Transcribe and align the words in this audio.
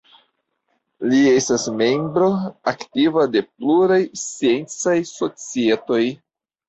Li 1.09 1.19
estis 1.31 1.65
membro 1.81 2.29
aktiva 2.73 3.27
de 3.35 3.45
pluraj 3.51 4.01
sciencaj 4.25 4.97
societoj. 5.15 6.05